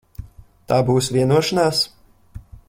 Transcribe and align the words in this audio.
Tā 0.71 0.79
būs 0.87 1.11
vienošanās? 1.17 1.83